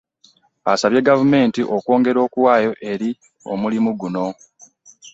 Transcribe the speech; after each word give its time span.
Asabye 0.71 0.99
gavumenti 1.07 1.61
okwongera 1.75 2.19
okuwaayo 2.25 2.71
eri 2.91 3.09
omulimu 3.51 3.91
guno 3.99 4.25